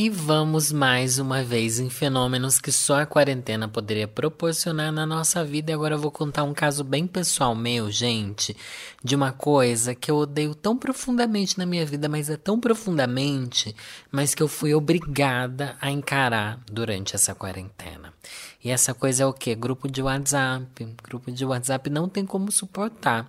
[0.00, 5.44] E vamos mais uma vez em fenômenos que só a quarentena poderia proporcionar na nossa
[5.44, 5.72] vida.
[5.72, 8.56] E agora eu vou contar um caso bem pessoal meu, gente,
[9.02, 13.74] de uma coisa que eu odeio tão profundamente na minha vida, mas é tão profundamente,
[14.08, 18.14] mas que eu fui obrigada a encarar durante essa quarentena.
[18.62, 19.56] E essa coisa é o quê?
[19.56, 20.96] Grupo de WhatsApp.
[21.02, 23.28] Grupo de WhatsApp não tem como suportar.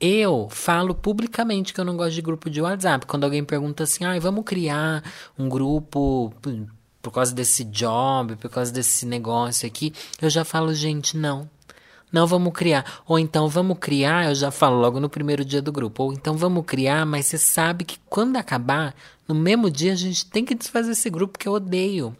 [0.00, 3.06] Eu falo publicamente que eu não gosto de grupo de WhatsApp.
[3.06, 5.02] Quando alguém pergunta assim, ah, vamos criar
[5.38, 6.32] um grupo
[7.00, 11.48] por causa desse job, por causa desse negócio aqui, eu já falo, gente, não.
[12.12, 13.02] Não vamos criar.
[13.06, 16.04] Ou então vamos criar, eu já falo logo no primeiro dia do grupo.
[16.04, 18.94] Ou então vamos criar, mas você sabe que quando acabar,
[19.26, 22.14] no mesmo dia a gente tem que desfazer esse grupo que eu odeio.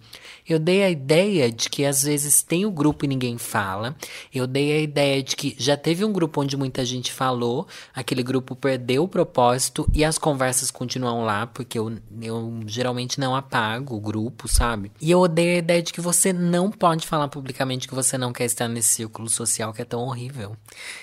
[0.48, 3.96] Eu dei a ideia de que às vezes tem o um grupo e ninguém fala.
[4.32, 8.22] Eu dei a ideia de que já teve um grupo onde muita gente falou, aquele
[8.22, 13.96] grupo perdeu o propósito e as conversas continuam lá, porque eu, eu geralmente não apago
[13.96, 14.92] o grupo, sabe?
[15.00, 18.32] E eu odeio a ideia de que você não pode falar publicamente que você não
[18.32, 20.56] quer estar nesse círculo social que é tão horrível,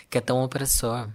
[0.10, 1.10] que é tão opressor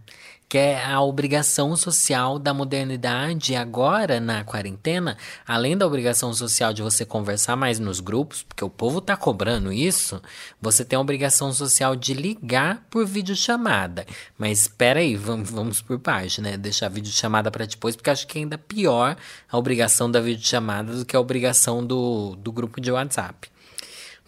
[0.48, 6.80] que é a obrigação social da modernidade agora na quarentena, além da obrigação social de
[6.80, 10.22] você conversar mais nos grupos, porque o povo tá cobrando isso,
[10.60, 14.06] você tem a obrigação social de ligar por videochamada.
[14.38, 16.56] Mas espera aí, vamos, vamos por parte, né?
[16.56, 19.16] Deixar a videochamada para depois, porque acho que é ainda pior
[19.50, 23.50] a obrigação da videochamada do que a obrigação do, do grupo de WhatsApp.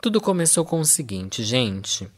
[0.03, 2.11] Tudo começou com o seguinte, gente.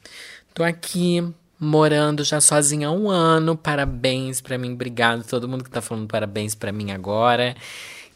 [0.52, 3.56] Tô aqui morando já sozinha há um ano.
[3.56, 7.54] Parabéns para mim, obrigado todo mundo que tá falando parabéns para mim agora.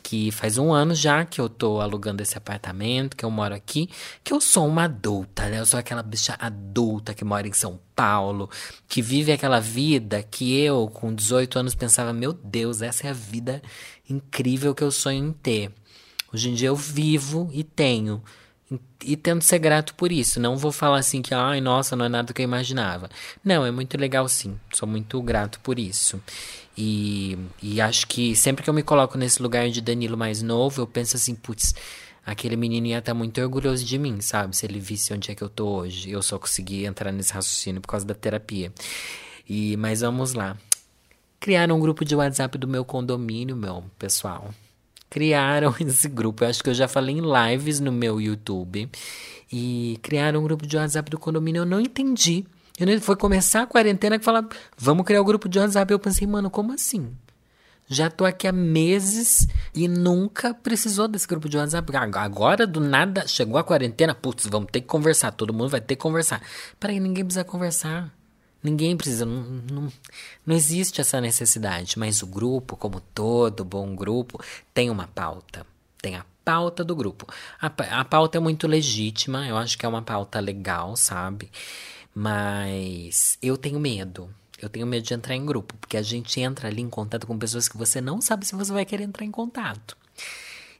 [0.02, 3.89] Que faz um ano já que eu tô alugando esse apartamento, que eu moro aqui,
[4.22, 5.61] que eu sou uma adulta, né?
[5.61, 8.48] Eu sou aquela bicha adulta que mora em São Paulo,
[8.89, 13.13] que vive aquela vida que eu, com 18 anos, pensava: meu Deus, essa é a
[13.13, 13.61] vida
[14.08, 15.73] incrível que eu sonho em ter.
[16.33, 18.23] Hoje em dia eu vivo e tenho
[19.05, 20.40] e tento ser grato por isso.
[20.40, 23.08] Não vou falar assim que, ai, nossa, não é nada que eu imaginava.
[23.45, 24.58] Não, é muito legal sim.
[24.73, 26.20] Sou muito grato por isso.
[26.77, 30.83] E, e acho que sempre que eu me coloco nesse lugar de Danilo mais novo,
[30.83, 31.74] eu penso assim, putz,
[32.24, 34.57] aquele menino ia estar tá muito orgulhoso de mim, sabe?
[34.57, 36.11] Se ele visse onde é que eu tô hoje.
[36.11, 38.73] Eu só consegui entrar nesse raciocínio por causa da terapia.
[39.48, 40.57] E, mas vamos lá.
[41.39, 44.52] Criaram um grupo de WhatsApp do meu condomínio, meu pessoal
[45.11, 46.44] criaram esse grupo.
[46.44, 48.90] Eu acho que eu já falei em lives no meu YouTube.
[49.52, 51.61] E criaram um grupo de WhatsApp do condomínio.
[51.61, 52.44] Eu não entendi.
[52.78, 55.90] Eu foi começar a quarentena que falaram, vamos criar o um grupo de WhatsApp.
[55.90, 57.11] Eu pensei, mano, como assim?
[57.89, 61.90] Já tô aqui há meses e nunca precisou desse grupo de WhatsApp.
[61.96, 65.30] Agora, do nada, chegou a quarentena, putz, vamos ter que conversar.
[65.30, 66.42] Todo mundo vai ter que conversar.
[66.80, 68.12] Peraí, ninguém precisa conversar.
[68.62, 69.92] Ninguém precisa, não, não,
[70.44, 74.42] não existe essa necessidade, mas o grupo, como todo bom grupo,
[74.74, 75.67] tem uma pauta.
[76.02, 77.27] Tem a pauta do grupo.
[77.61, 77.66] A,
[78.00, 81.50] a pauta é muito legítima, eu acho que é uma pauta legal, sabe?
[82.14, 84.30] Mas eu tenho medo.
[84.61, 87.39] Eu tenho medo de entrar em grupo, porque a gente entra ali em contato com
[87.39, 89.96] pessoas que você não sabe se você vai querer entrar em contato.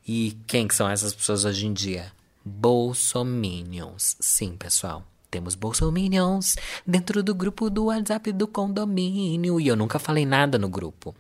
[0.09, 2.12] E quem que são essas pessoas hoje em dia?
[2.44, 4.16] Bolsominions.
[4.20, 5.04] Sim, pessoal.
[5.36, 9.60] Temos bolsominions dentro do grupo do WhatsApp do condomínio.
[9.60, 11.14] E eu nunca falei nada no grupo.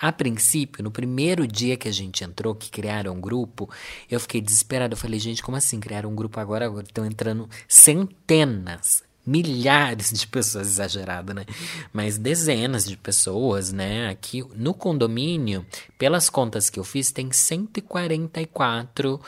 [0.00, 3.68] A princípio, no primeiro dia que a gente entrou, que criaram um grupo,
[4.10, 4.94] eu fiquei desesperado.
[4.94, 6.64] Eu falei, gente, como assim criaram um grupo agora?
[6.64, 11.44] Agora estão entrando centenas, milhares de pessoas, exagerado, né?
[11.92, 14.08] Mas dezenas de pessoas, né?
[14.08, 15.66] Aqui no condomínio,
[15.98, 19.20] pelas contas que eu fiz, tem 144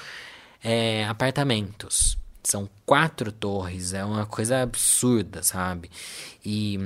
[0.65, 2.22] é, apartamentos.
[2.43, 5.91] São quatro torres, é uma coisa absurda, sabe?
[6.45, 6.79] E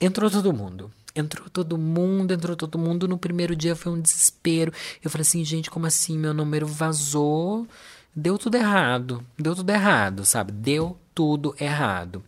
[0.00, 0.90] entrou todo mundo.
[1.14, 3.08] Entrou todo mundo, entrou todo mundo.
[3.08, 4.72] No primeiro dia foi um desespero.
[5.02, 6.18] Eu falei assim, gente, como assim?
[6.18, 7.66] Meu número vazou.
[8.14, 9.24] Deu tudo errado.
[9.38, 10.52] Deu tudo errado, sabe?
[10.52, 12.22] Deu tudo errado.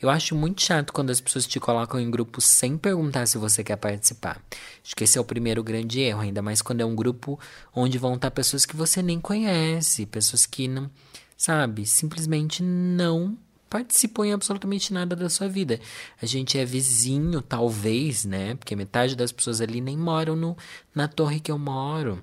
[0.00, 3.64] Eu acho muito chato quando as pessoas te colocam em grupo sem perguntar se você
[3.64, 4.40] quer participar.
[4.84, 7.38] Acho que esse é o primeiro grande erro, ainda mais quando é um grupo
[7.74, 10.90] onde vão estar pessoas que você nem conhece, pessoas que não
[11.36, 11.86] sabe?
[11.86, 13.36] Simplesmente não
[13.68, 15.80] participou em absolutamente nada da sua vida.
[16.20, 18.54] A gente é vizinho, talvez, né?
[18.54, 20.56] Porque metade das pessoas ali nem moram no,
[20.94, 22.22] na torre que eu moro.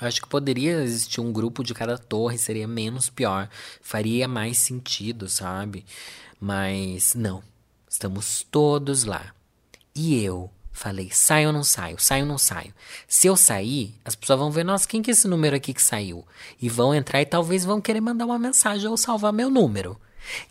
[0.00, 3.48] Acho que poderia existir um grupo de cada torre, seria menos pior,
[3.80, 5.84] faria mais sentido, sabe?
[6.40, 7.42] Mas não,
[7.88, 9.32] estamos todos lá.
[9.94, 12.00] E eu, Falei, saio ou não saio?
[12.00, 12.74] Saio ou não saio?
[13.06, 15.82] Se eu sair, as pessoas vão ver, nossa, quem que é esse número aqui que
[15.82, 16.26] saiu?
[16.60, 20.00] E vão entrar e talvez vão querer mandar uma mensagem ou salvar meu número.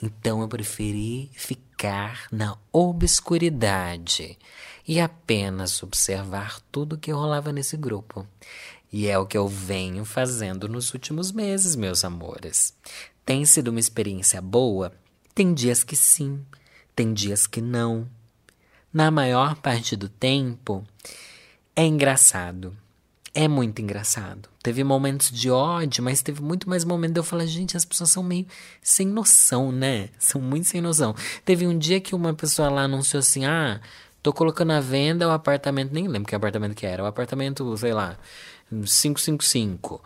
[0.02, 4.38] Então eu preferi ficar na obscuridade
[4.88, 8.28] e apenas observar tudo que rolava nesse grupo.
[8.94, 12.76] E é o que eu venho fazendo nos últimos meses, meus amores.
[13.26, 14.94] Tem sido uma experiência boa?
[15.34, 16.46] Tem dias que sim,
[16.96, 18.08] tem dias que não.
[18.94, 20.84] Na maior parte do tempo,
[21.76, 22.76] é engraçado.
[23.34, 24.50] É muito engraçado.
[24.62, 28.10] Teve momentos de ódio, mas teve muito mais momentos de eu falar, gente, as pessoas
[28.10, 28.46] são meio
[28.82, 30.10] sem noção, né?
[30.20, 31.16] São muito sem noção.
[31.46, 33.80] Teve um dia que uma pessoa lá anunciou assim: ah,
[34.22, 37.94] tô colocando à venda o apartamento, nem lembro que apartamento que era, o apartamento, sei
[37.94, 38.18] lá,
[38.70, 40.04] 555.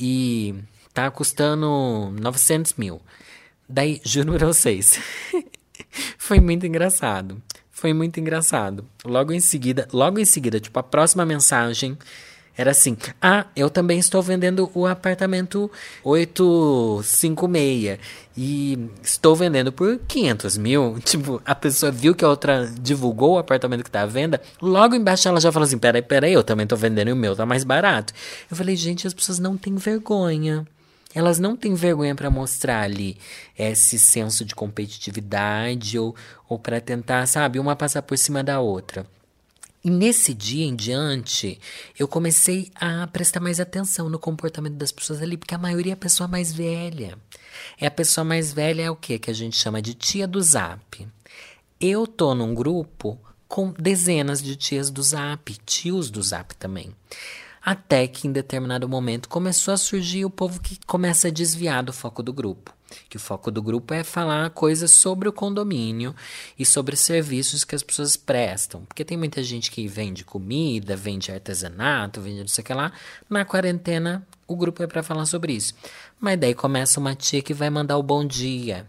[0.00, 0.54] E
[0.94, 3.00] tá custando 900 mil.
[3.68, 4.98] Daí, juro pra vocês,
[6.16, 7.42] foi muito engraçado.
[7.84, 8.86] Foi muito engraçado.
[9.04, 11.98] Logo em seguida, logo em seguida, tipo, a próxima mensagem
[12.56, 15.70] era assim: Ah, eu também estou vendendo o apartamento
[16.02, 17.98] 856
[18.34, 20.98] e estou vendendo por 500 mil.
[21.04, 24.40] Tipo, a pessoa viu que a outra divulgou o apartamento que está à venda.
[24.62, 27.36] Logo embaixo ela já falou assim: Peraí, peraí, eu também estou vendendo e o meu
[27.36, 28.14] tá mais barato.
[28.50, 30.66] Eu falei: Gente, as pessoas não têm vergonha.
[31.14, 33.16] Elas não têm vergonha para mostrar ali
[33.56, 36.14] esse senso de competitividade ou,
[36.48, 39.06] ou para tentar, sabe, uma passar por cima da outra.
[39.84, 41.60] E nesse dia em diante,
[41.98, 45.94] eu comecei a prestar mais atenção no comportamento das pessoas ali, porque a maioria é
[45.94, 47.18] a pessoa mais velha.
[47.78, 50.40] É a pessoa mais velha é o que que a gente chama de tia do
[50.40, 51.06] Zap.
[51.78, 56.94] Eu tô num grupo com dezenas de tias do Zap, tios do Zap também.
[57.64, 61.92] Até que em determinado momento começou a surgir o povo que começa a desviar do
[61.92, 62.74] foco do grupo
[63.08, 66.14] que o foco do grupo é falar coisas sobre o condomínio
[66.58, 68.84] e sobre serviços que as pessoas prestam.
[68.84, 72.92] Porque tem muita gente que vende comida, vende artesanato, vende não sei o que lá.
[73.28, 75.74] Na quarentena, o grupo é para falar sobre isso.
[76.20, 78.88] Mas daí começa uma tia que vai mandar o bom dia.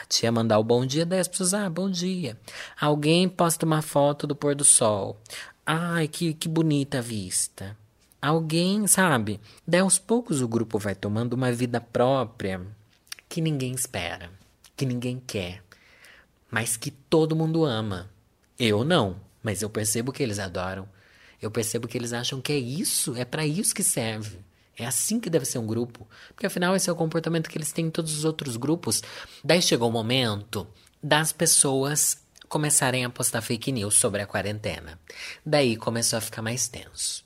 [0.00, 2.38] A tia mandar o bom dia, daí as pessoas, ah, bom dia.
[2.80, 5.20] Alguém posta uma foto do pôr do sol.
[5.64, 7.76] Ai, que, que bonita a vista.
[8.22, 9.40] Alguém, sabe?
[9.66, 12.64] Daí aos poucos o grupo vai tomando uma vida própria
[13.28, 14.30] que ninguém espera,
[14.76, 15.60] que ninguém quer,
[16.48, 18.08] mas que todo mundo ama.
[18.56, 20.88] Eu não, mas eu percebo que eles adoram.
[21.40, 24.38] Eu percebo que eles acham que é isso, é para isso que serve.
[24.78, 26.06] É assim que deve ser um grupo.
[26.28, 29.02] Porque afinal esse é o comportamento que eles têm em todos os outros grupos.
[29.42, 30.64] Daí chegou o momento
[31.02, 34.96] das pessoas começarem a postar fake news sobre a quarentena.
[35.44, 37.24] Daí começou a ficar mais tenso.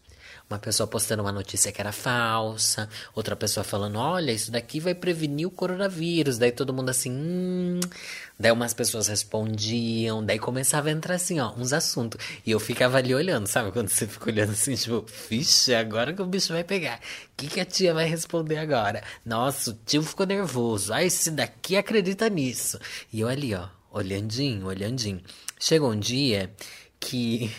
[0.48, 4.94] Uma pessoa postando uma notícia que era falsa, outra pessoa falando: olha, isso daqui vai
[4.94, 6.38] prevenir o coronavírus.
[6.38, 7.80] Daí todo mundo assim, hum.
[8.38, 12.20] Daí umas pessoas respondiam, daí começava a entrar assim, ó, uns assuntos.
[12.46, 13.72] E eu ficava ali olhando, sabe?
[13.72, 16.98] Quando você fica olhando assim, tipo, vixe, agora que o bicho vai pegar.
[16.98, 17.00] O
[17.36, 19.02] que, que a tia vai responder agora?
[19.24, 20.92] Nossa, o tio ficou nervoso.
[20.92, 22.78] Ah, esse daqui acredita nisso.
[23.12, 25.20] E eu ali, ó, olhandinho, olhandinho.
[25.58, 26.52] Chegou um dia
[27.00, 27.50] que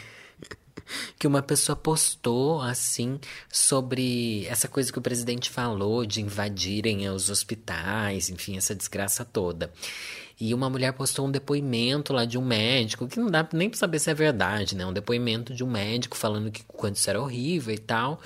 [1.18, 3.20] que uma pessoa postou assim
[3.52, 9.72] sobre essa coisa que o presidente falou de invadirem os hospitais, enfim, essa desgraça toda.
[10.40, 13.80] E uma mulher postou um depoimento lá de um médico, que não dá nem pra
[13.80, 14.86] saber se é verdade, né?
[14.86, 18.22] Um depoimento de um médico falando que quando isso era horrível e tal.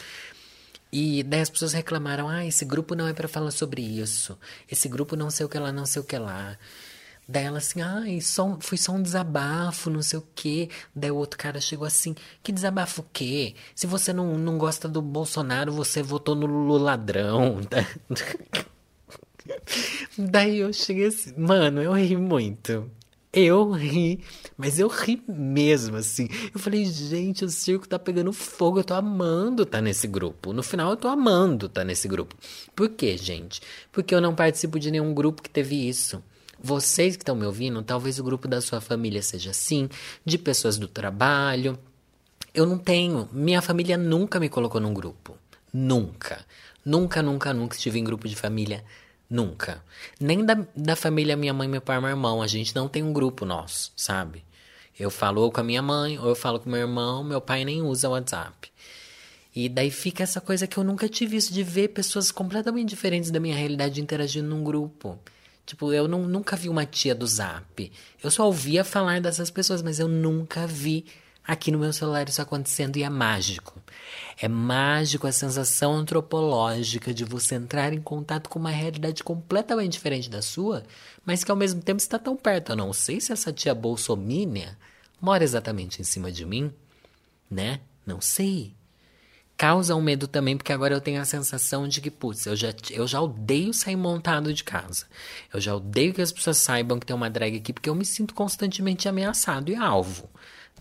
[0.92, 4.38] E as pessoas reclamaram: ah, esse grupo não é para falar sobre isso.
[4.70, 6.58] Esse grupo não sei o que lá, não sei o que lá.
[7.32, 10.68] Daí ela assim, ai, só, foi só um desabafo, não sei o quê.
[10.94, 13.56] Daí o outro cara chegou assim, que desabafo o quê?
[13.74, 17.62] Se você não, não gosta do Bolsonaro, você votou no Lula ladrão.
[20.18, 22.92] Daí eu cheguei assim, mano, eu ri muito.
[23.32, 24.20] Eu ri,
[24.58, 26.28] mas eu ri mesmo, assim.
[26.54, 30.52] Eu falei, gente, o circo tá pegando fogo, eu tô amando tá nesse grupo.
[30.52, 32.36] No final, eu tô amando tá nesse grupo.
[32.76, 33.62] Por quê, gente?
[33.90, 36.22] Porque eu não participo de nenhum grupo que teve isso.
[36.63, 39.89] Vocês que estão me ouvindo, talvez o grupo da sua família seja assim,
[40.24, 41.77] de pessoas do trabalho.
[42.53, 43.27] Eu não tenho.
[43.32, 45.38] Minha família nunca me colocou num grupo.
[45.74, 46.46] Nunca.
[46.86, 48.84] Nunca, nunca, nunca estive em grupo de família.
[49.30, 49.84] Nunca.
[50.20, 52.41] Nem da, da família minha mãe, meu pai meu irmão.
[52.41, 54.44] A gente não tem um grupo nosso, sabe?
[55.00, 57.65] Eu falo ou com a minha mãe, ou eu falo com meu irmão, meu pai
[57.65, 58.70] nem usa o WhatsApp.
[59.56, 63.32] E daí fica essa coisa que eu nunca tive isso de ver pessoas completamente diferentes
[63.32, 65.20] da minha realidade interagindo num grupo.
[65.65, 67.91] Tipo, eu não, nunca vi uma tia do Zap.
[68.22, 71.06] Eu só ouvia falar dessas pessoas, mas eu nunca vi
[71.46, 73.82] aqui no meu celular isso acontecendo e é mágico.
[74.39, 80.30] É mágico a sensação antropológica de você entrar em contato com uma realidade completamente diferente
[80.30, 80.84] da sua,
[81.25, 82.72] mas que ao mesmo tempo está tão perto.
[82.72, 84.77] Eu não sei se essa tia bolsomínia
[85.20, 86.74] mora exatamente em cima de mim,
[87.50, 87.80] né?
[88.06, 88.74] Não sei.
[89.62, 92.74] Causa um medo também, porque agora eu tenho a sensação de que, putz, eu já,
[92.89, 95.06] eu já odeio sair montado de casa.
[95.53, 98.03] Eu já odeio que as pessoas saibam que tem uma drag aqui, porque eu me
[98.03, 100.27] sinto constantemente ameaçado e alvo.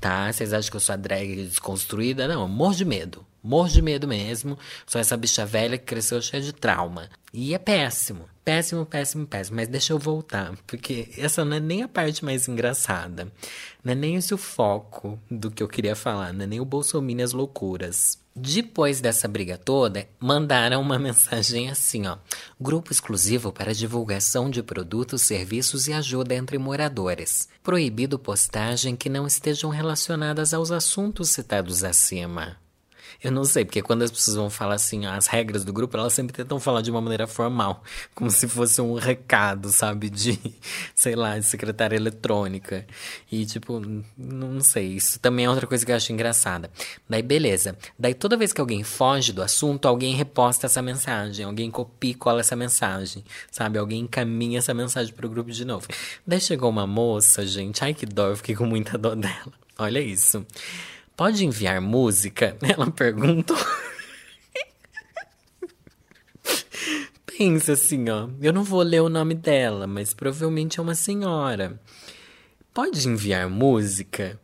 [0.01, 0.33] Tá?
[0.33, 2.27] Vocês acham que eu sou a drag desconstruída?
[2.27, 3.27] Não, eu morro de medo.
[3.43, 4.59] Morro de medo mesmo.
[4.87, 7.09] Sou essa bicha velha que cresceu cheia de trauma.
[7.33, 8.29] E é péssimo.
[8.45, 9.57] Péssimo, péssimo, péssimo.
[9.57, 10.55] Mas deixa eu voltar.
[10.67, 13.33] Porque essa não é nem a parte mais engraçada.
[13.83, 16.33] Não é nem esse o foco do que eu queria falar.
[16.33, 18.19] Não é nem o Bolsonaro as loucuras.
[18.35, 22.19] Depois dessa briga toda, mandaram uma mensagem assim, ó:
[22.61, 27.49] Grupo exclusivo para divulgação de produtos, serviços e ajuda entre moradores.
[27.63, 32.57] Proibido postagem que não estejam relacionadas aos assuntos citados acima.
[33.23, 36.13] Eu não sei, porque quando as pessoas vão falar assim, as regras do grupo, elas
[36.13, 37.83] sempre tentam falar de uma maneira formal,
[38.15, 40.39] como se fosse um recado, sabe, de,
[40.95, 42.87] sei lá, de secretária eletrônica.
[43.31, 43.83] E tipo,
[44.17, 46.71] não sei, isso também é outra coisa que eu acho engraçada.
[47.09, 47.77] Daí beleza.
[47.99, 52.15] Daí toda vez que alguém foge do assunto, alguém reposta essa mensagem, alguém copia e
[52.15, 53.79] cola essa mensagem, sabe?
[53.79, 55.87] Alguém encaminha essa mensagem pro grupo de novo.
[56.27, 59.53] Daí chegou uma moça, gente, ai que dó, eu fiquei com muita dó dela.
[59.79, 60.45] Olha isso.
[61.21, 62.57] Pode enviar música?
[62.67, 63.59] Ela perguntou.
[67.27, 68.27] Pensa assim, ó.
[68.41, 71.79] Eu não vou ler o nome dela, mas provavelmente é uma senhora.
[72.73, 74.41] Pode enviar música?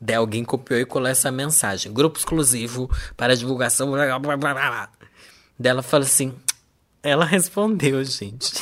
[0.00, 1.92] Daí alguém copiou e colou essa mensagem.
[1.92, 3.90] Grupo exclusivo para divulgação.
[5.58, 6.32] Daí ela fala assim.
[7.02, 8.52] Ela respondeu, gente.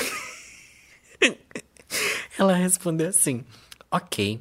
[2.38, 3.44] ela respondeu assim:
[3.90, 4.40] Ok.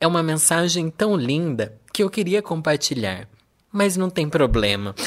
[0.00, 3.28] É uma mensagem tão linda que eu queria compartilhar,
[3.70, 4.96] mas não tem problema.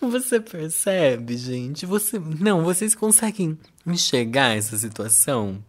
[0.00, 1.86] Você percebe, gente?
[1.86, 5.64] Você não, vocês conseguem enxergar essa situação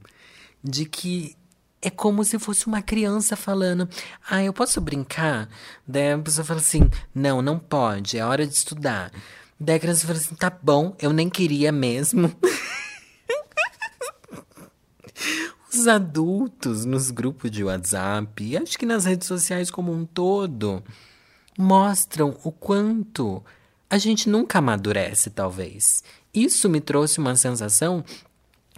[0.64, 1.36] de que
[1.80, 3.88] é como se fosse uma criança falando:
[4.28, 5.48] "Ah, eu posso brincar?"
[5.88, 9.12] Daí a pessoa fala assim: "Não, não pode, é hora de estudar."
[9.60, 12.36] Daí a criança fala assim: "Tá bom, eu nem queria mesmo."
[15.74, 20.84] os adultos nos grupos de WhatsApp, e acho que nas redes sociais como um todo,
[21.58, 23.44] mostram o quanto
[23.90, 26.04] a gente nunca amadurece, talvez.
[26.34, 28.04] Isso me trouxe uma sensação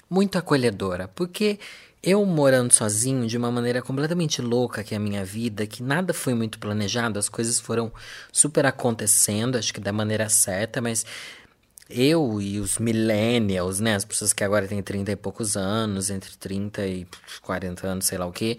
[0.09, 1.59] muito acolhedora, porque
[2.03, 6.13] eu morando sozinho de uma maneira completamente louca que é a minha vida, que nada
[6.13, 7.91] foi muito planejado, as coisas foram
[8.31, 11.05] super acontecendo, acho que da maneira certa, mas
[11.89, 16.35] eu e os millennials, né, as pessoas que agora têm 30 e poucos anos, entre
[16.37, 17.07] 30 e
[17.41, 18.57] 40 anos, sei lá o quê,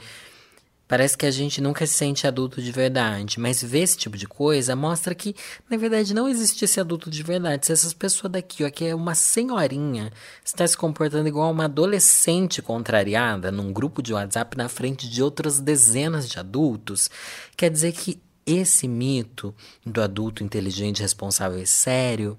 [0.87, 4.27] parece que a gente nunca se sente adulto de verdade, mas ver esse tipo de
[4.27, 5.35] coisa mostra que,
[5.69, 7.67] na verdade, não existe esse adulto de verdade.
[7.67, 10.13] Se essas pessoas daqui, ó, que é uma senhorinha,
[10.45, 15.59] está se comportando igual uma adolescente contrariada num grupo de WhatsApp na frente de outras
[15.59, 17.11] dezenas de adultos,
[17.57, 19.53] quer dizer que esse mito
[19.85, 22.39] do adulto inteligente, responsável e sério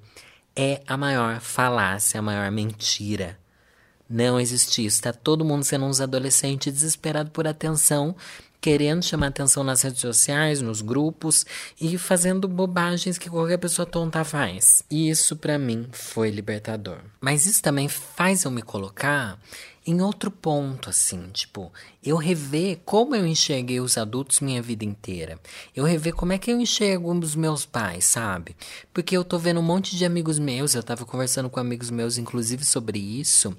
[0.57, 3.37] é a maior falácia, a maior mentira.
[4.09, 4.97] Não existe isso.
[4.97, 8.15] Está todo mundo sendo uns adolescentes desesperados por atenção,
[8.59, 11.45] querendo chamar atenção nas redes sociais, nos grupos
[11.79, 14.81] e fazendo bobagens que qualquer pessoa tonta faz.
[14.89, 16.99] E isso para mim foi libertador.
[17.21, 19.39] Mas isso também faz eu me colocar
[19.87, 21.71] em outro ponto, assim, tipo,
[22.03, 25.39] eu rever como eu enxerguei os adultos minha vida inteira.
[25.73, 28.53] Eu rever como é que eu enxergo os meus pais, sabe?
[28.93, 32.17] Porque eu tô vendo um monte de amigos meus, eu tava conversando com amigos meus,
[32.17, 33.55] inclusive, sobre isso,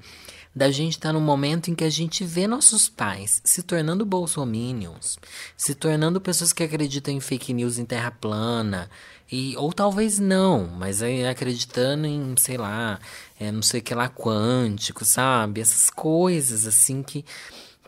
[0.59, 4.05] da gente estar tá num momento em que a gente vê nossos pais se tornando
[4.05, 5.17] bolsominions,
[5.57, 8.91] se tornando pessoas que acreditam em fake news em terra plana,
[9.31, 11.00] e, ou talvez não, mas
[11.31, 12.99] acreditando em, sei lá,
[13.38, 15.61] é, não sei o que lá, quântico, sabe?
[15.61, 17.25] Essas coisas assim que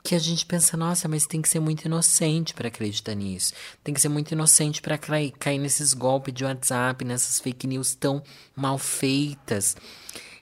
[0.03, 3.53] que a gente pensa, nossa, mas tem que ser muito inocente para acreditar nisso.
[3.85, 8.23] Tem que ser muito inocente para cair nesses golpes de WhatsApp, nessas fake news tão
[8.57, 9.77] mal feitas.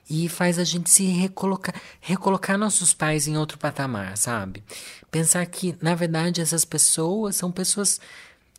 [0.09, 4.63] E faz a gente se recolocar, recolocar nossos pais em outro patamar, sabe?
[5.11, 7.99] Pensar que, na verdade, essas pessoas são pessoas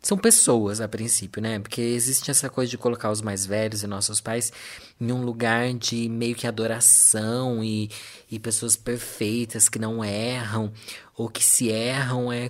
[0.01, 1.59] são pessoas a princípio, né?
[1.59, 4.51] Porque existe essa coisa de colocar os mais velhos e nossos pais
[4.99, 7.89] em um lugar de meio que adoração e,
[8.29, 10.73] e pessoas perfeitas que não erram,
[11.15, 12.49] ou que se erram é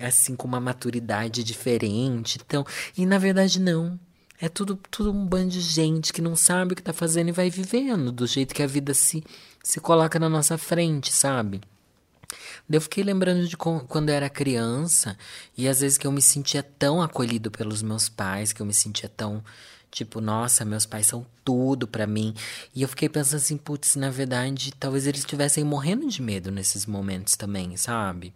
[0.00, 2.38] assim com uma maturidade diferente.
[2.44, 2.64] Então,
[2.96, 3.98] e na verdade não.
[4.40, 7.32] É tudo, tudo um bando de gente que não sabe o que tá fazendo e
[7.32, 9.24] vai vivendo do jeito que a vida se,
[9.62, 11.60] se coloca na nossa frente, sabe?
[12.70, 15.16] Eu fiquei lembrando de quando eu era criança
[15.56, 18.74] e às vezes que eu me sentia tão acolhido pelos meus pais, que eu me
[18.74, 19.42] sentia tão
[19.90, 22.34] tipo, nossa, meus pais são tudo para mim.
[22.74, 26.86] E eu fiquei pensando assim, putz, na verdade, talvez eles estivessem morrendo de medo nesses
[26.86, 28.32] momentos também, sabe?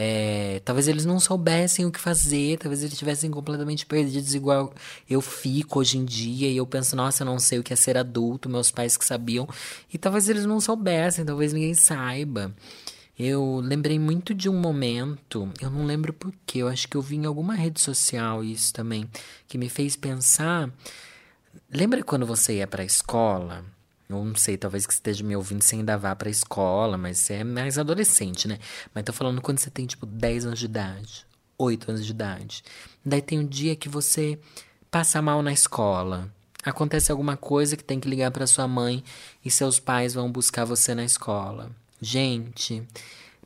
[0.00, 4.72] É, talvez eles não soubessem o que fazer, talvez eles estivessem completamente perdidos, igual
[5.10, 6.48] eu fico hoje em dia.
[6.48, 9.04] E eu penso, nossa, eu não sei o que é ser adulto, meus pais que
[9.04, 9.48] sabiam.
[9.92, 12.54] E talvez eles não soubessem, talvez ninguém saiba.
[13.18, 17.16] Eu lembrei muito de um momento, eu não lembro porquê, eu acho que eu vi
[17.16, 19.10] em alguma rede social isso também,
[19.48, 20.70] que me fez pensar.
[21.68, 23.64] Lembra quando você ia para a escola?
[24.08, 27.34] Eu não sei, talvez que esteja me ouvindo sem ainda vá pra escola, mas você
[27.34, 28.58] é mais adolescente, né?
[28.94, 31.26] Mas tô falando quando você tem, tipo, 10 anos de idade,
[31.58, 32.64] 8 anos de idade.
[33.04, 34.38] Daí tem um dia que você
[34.90, 36.32] passa mal na escola.
[36.64, 39.04] Acontece alguma coisa que tem que ligar para sua mãe
[39.44, 41.70] e seus pais vão buscar você na escola.
[42.00, 42.82] Gente,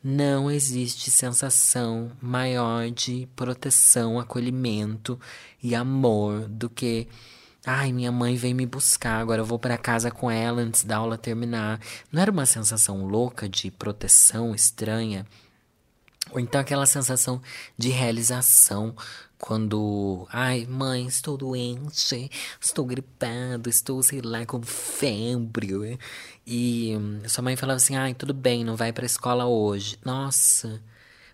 [0.03, 5.19] não existe sensação maior de proteção, acolhimento
[5.61, 7.07] e amor do que
[7.65, 10.97] ai, minha mãe vem me buscar, agora eu vou para casa com ela antes da
[10.97, 11.79] aula terminar.
[12.11, 15.25] Não era uma sensação louca de proteção estranha?
[16.31, 17.41] Ou então aquela sensação
[17.77, 18.95] de realização
[19.37, 25.99] quando, ai, mãe, estou doente, estou gripado, estou, sei lá, com febre.
[26.47, 26.93] E
[27.27, 29.99] sua mãe falava assim: ai, tudo bem, não vai para a escola hoje.
[30.03, 30.81] Nossa,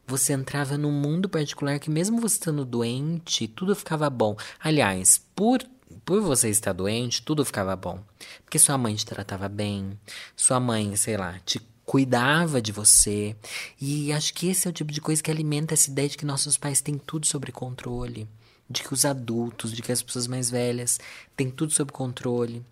[0.07, 4.35] você entrava num mundo particular que, mesmo você estando doente, tudo ficava bom.
[4.59, 5.63] Aliás, por
[6.05, 7.99] por você estar doente, tudo ficava bom.
[8.43, 9.99] Porque sua mãe te tratava bem,
[10.35, 13.35] sua mãe, sei lá, te cuidava de você.
[13.81, 16.25] E acho que esse é o tipo de coisa que alimenta essa ideia de que
[16.25, 18.27] nossos pais têm tudo sobre controle.
[18.69, 20.99] De que os adultos, de que as pessoas mais velhas
[21.35, 22.63] têm tudo sob controle.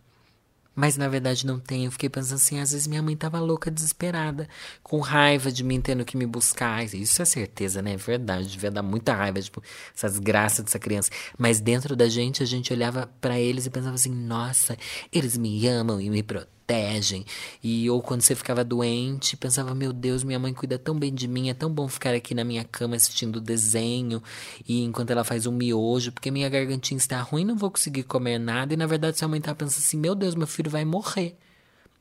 [0.78, 1.86] Mas na verdade não tem.
[1.86, 4.48] Eu fiquei pensando assim, às vezes minha mãe tava louca, desesperada,
[4.84, 6.86] com raiva de mim tendo que me buscar.
[6.86, 7.94] Isso é certeza, né?
[7.94, 9.64] É verdade, devia dar muita raiva, tipo,
[9.96, 11.10] essa desgraça dessa criança.
[11.36, 14.78] Mas dentro da gente, a gente olhava para eles e pensava assim, nossa,
[15.12, 17.26] eles me amam e me protegem protegem.
[17.64, 21.28] E ou quando você ficava doente, pensava, meu Deus, minha mãe cuida tão bem de
[21.28, 24.22] mim, é tão bom ficar aqui na minha cama assistindo desenho
[24.68, 28.38] e enquanto ela faz um miojo, porque minha gargantinha está ruim, não vou conseguir comer
[28.38, 28.74] nada.
[28.74, 31.38] E na verdade sua mãe tá pensando assim, meu Deus, meu filho vai morrer.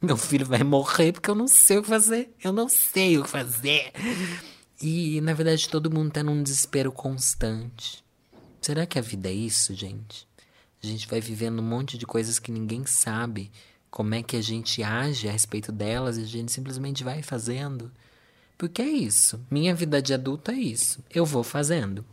[0.03, 2.35] Meu filho vai morrer porque eu não sei o que fazer.
[2.43, 3.93] Eu não sei o que fazer.
[4.83, 8.05] E na verdade todo mundo tá num desespero constante.
[8.61, 10.27] Será que a vida é isso, gente?
[10.83, 13.51] A gente vai vivendo um monte de coisas que ninguém sabe
[13.97, 17.91] como é que a gente age a respeito delas e a gente simplesmente vai fazendo.
[18.59, 19.41] Porque é isso.
[19.51, 21.03] Minha vida de adulto é isso.
[21.11, 22.05] Eu vou fazendo.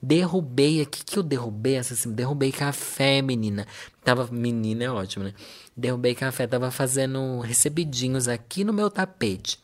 [0.00, 3.66] Derrubei aqui que eu derrubei essa derrubei café, menina.
[4.02, 5.34] Tava menina é ótimo, né?
[5.76, 9.58] Derrubei café, tava fazendo recebidinhos aqui no meu tapete.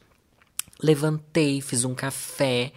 [0.83, 2.74] Levantei, fiz um café,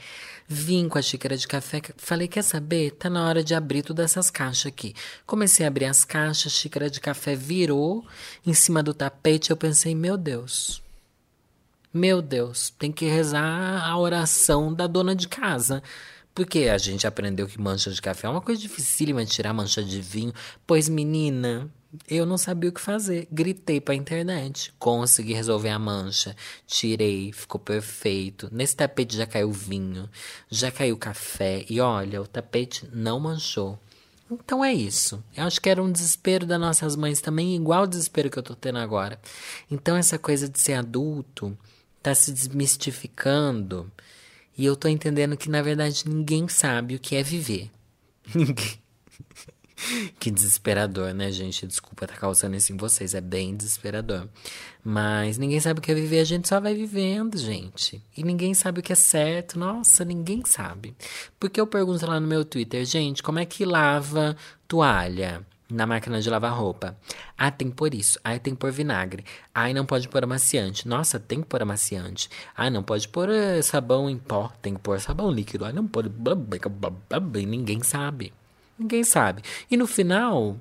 [0.49, 2.91] Vim com a xícara de café, falei, quer saber?
[2.91, 4.95] Tá na hora de abrir todas essas caixas aqui.
[5.25, 8.05] Comecei a abrir as caixas, a xícara de café virou
[8.45, 10.81] em cima do tapete, eu pensei, meu Deus.
[11.93, 15.83] Meu Deus, tem que rezar a oração da dona de casa.
[16.33, 19.83] Porque a gente aprendeu que mancha de café é uma coisa dificílima de tirar mancha
[19.83, 20.31] de vinho.
[20.65, 21.69] Pois, menina,
[22.10, 23.28] eu não sabia o que fazer.
[23.32, 24.73] Gritei pra internet.
[24.78, 26.36] Consegui resolver a mancha.
[26.65, 28.50] Tirei, ficou perfeito.
[28.52, 30.10] Nesse tapete já caiu vinho,
[30.50, 31.65] já caiu café.
[31.69, 33.80] E olha, o tapete não manchou.
[34.30, 35.23] Então é isso.
[35.36, 38.43] Eu acho que era um desespero das nossas mães também, igual o desespero que eu
[38.43, 39.19] tô tendo agora.
[39.71, 41.58] Então essa coisa de ser adulto
[42.04, 43.89] tá se desmistificando.
[44.58, 47.71] E eu tô entendendo que na verdade ninguém sabe o que é viver.
[48.36, 48.80] Ninguém.
[50.20, 51.68] que desesperador, né, gente?
[51.68, 54.28] Desculpa estar tá causando isso em vocês, é bem desesperador.
[54.84, 58.02] Mas ninguém sabe o que é viver, a gente só vai vivendo, gente.
[58.16, 60.96] E ninguém sabe o que é certo, nossa, ninguém sabe.
[61.40, 64.36] Porque eu pergunto lá no meu Twitter, gente, como é que lava
[64.68, 65.46] toalha?
[65.70, 66.98] na máquina de lavar roupa.
[67.38, 68.18] Ah, tem pôr isso.
[68.24, 69.26] Ah, tem pôr vinagre.
[69.54, 70.88] Ah, não pode pôr amaciante.
[70.88, 72.30] Nossa, tem que pôr amaciante.
[72.56, 74.50] Ah, não pode pôr uh, sabão em pó.
[74.62, 75.66] Tem que pôr sabão líquido.
[75.66, 76.10] Ah, não pode.
[77.46, 78.32] Ninguém sabe.
[78.78, 79.42] Ninguém sabe.
[79.70, 80.58] E no final,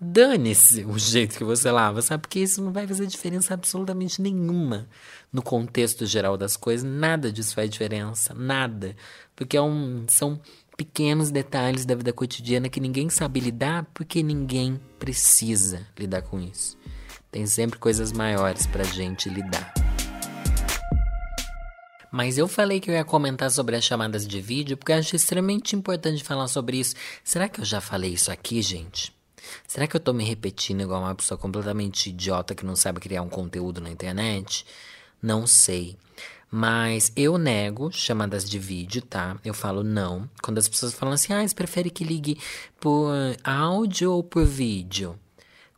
[0.00, 2.22] dane-se o jeito que você lava, sabe?
[2.22, 4.88] Porque isso não vai fazer diferença absolutamente nenhuma
[5.32, 6.88] no contexto geral das coisas.
[6.88, 8.32] Nada disso faz diferença.
[8.32, 8.96] Nada.
[9.36, 10.40] Porque é um, são
[10.76, 16.78] pequenos detalhes da vida cotidiana que ninguém sabe lidar porque ninguém precisa lidar com isso.
[17.30, 19.89] Tem sempre coisas maiores pra gente lidar.
[22.10, 25.14] Mas eu falei que eu ia comentar sobre as chamadas de vídeo porque eu acho
[25.14, 26.94] extremamente importante falar sobre isso.
[27.22, 29.12] Será que eu já falei isso aqui, gente?
[29.66, 33.22] Será que eu tô me repetindo igual uma pessoa completamente idiota que não sabe criar
[33.22, 34.66] um conteúdo na internet?
[35.22, 35.96] Não sei.
[36.50, 39.38] Mas eu nego chamadas de vídeo, tá?
[39.44, 40.28] Eu falo não.
[40.42, 42.38] Quando as pessoas falam assim, ah, você prefere que ligue
[42.80, 43.12] por
[43.44, 45.18] áudio ou por vídeo?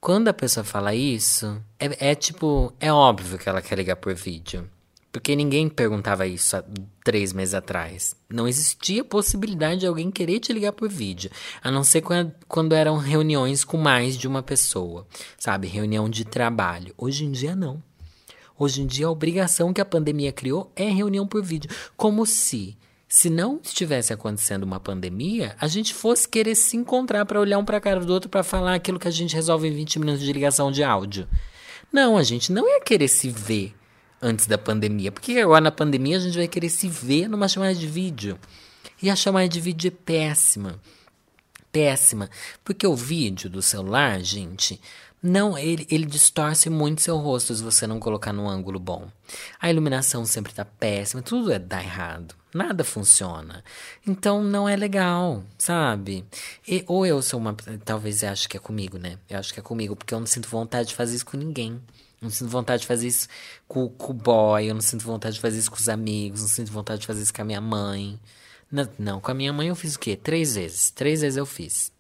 [0.01, 4.15] Quando a pessoa fala isso, é, é tipo, é óbvio que ela quer ligar por
[4.15, 4.69] vídeo.
[5.13, 6.65] Porque ninguém perguntava isso há
[7.05, 8.17] três meses atrás.
[8.31, 11.31] Não existia possibilidade de alguém querer te ligar por vídeo.
[11.63, 12.03] A não ser
[12.49, 15.07] quando, eram reuniões com mais de uma pessoa.
[15.37, 15.69] Sabe?
[15.69, 16.95] Reunião de trabalho.
[16.97, 17.83] Hoje em dia, não.
[18.59, 21.71] Hoje em dia, a obrigação que a pandemia criou é reunião por vídeo.
[21.95, 27.41] Como se, se não estivesse acontecendo uma pandemia, a gente fosse querer se encontrar para
[27.41, 29.75] olhar um para a cara do outro para falar aquilo que a gente resolve em
[29.75, 31.29] 20 minutos de ligação de áudio.
[31.93, 33.75] Não, a gente não ia querer se ver
[34.23, 35.11] antes da pandemia.
[35.11, 38.39] Porque agora na pandemia a gente vai querer se ver numa chamada de vídeo.
[39.03, 40.81] E a chamada de vídeo é péssima.
[41.73, 42.31] Péssima.
[42.65, 44.81] Porque o vídeo do celular, gente,
[45.23, 49.09] não, ele, ele distorce muito seu rosto se você não colocar num ângulo bom.
[49.61, 52.35] A iluminação sempre tá péssima, tudo é dá errado.
[52.53, 53.65] Nada funciona.
[54.07, 56.25] Então não é legal, sabe?
[56.69, 57.55] E, ou eu sou uma.
[57.85, 59.17] Talvez eu acho que é comigo, né?
[59.31, 61.81] Eu acho que é comigo, porque eu não sinto vontade de fazer isso com ninguém.
[62.23, 63.27] Não sinto vontade de fazer isso
[63.67, 66.49] com, com o boy, eu não sinto vontade de fazer isso com os amigos, não
[66.49, 68.19] sinto vontade de fazer isso com a minha mãe.
[68.71, 70.17] Não, não, com a minha mãe eu fiz o quê?
[70.17, 70.91] Três vezes.
[70.93, 71.91] Três vezes eu fiz.